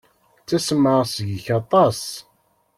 [0.41, 2.01] Ttasmeɣ seg-k aṭas.